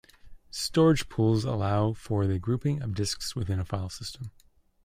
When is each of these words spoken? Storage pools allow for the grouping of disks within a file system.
Storage 0.49 1.07
pools 1.09 1.45
allow 1.45 1.93
for 1.93 2.25
the 2.25 2.39
grouping 2.39 2.81
of 2.81 2.95
disks 2.95 3.35
within 3.35 3.59
a 3.59 3.65
file 3.65 3.87
system. 3.91 4.31